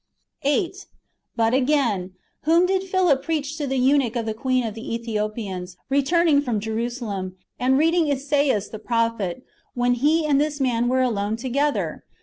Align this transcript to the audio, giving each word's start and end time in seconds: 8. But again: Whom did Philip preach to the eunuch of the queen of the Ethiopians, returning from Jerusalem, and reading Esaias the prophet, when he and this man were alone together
8. 0.41 0.87
But 1.35 1.53
again: 1.53 2.13
Whom 2.45 2.65
did 2.65 2.83
Philip 2.83 3.21
preach 3.21 3.55
to 3.57 3.67
the 3.67 3.77
eunuch 3.77 4.15
of 4.15 4.25
the 4.25 4.33
queen 4.33 4.65
of 4.65 4.73
the 4.73 4.95
Ethiopians, 4.95 5.77
returning 5.89 6.41
from 6.41 6.59
Jerusalem, 6.59 7.35
and 7.59 7.77
reading 7.77 8.11
Esaias 8.11 8.69
the 8.69 8.79
prophet, 8.79 9.45
when 9.75 9.93
he 9.93 10.25
and 10.25 10.41
this 10.41 10.59
man 10.59 10.87
were 10.87 11.01
alone 11.03 11.35
together 11.35 12.03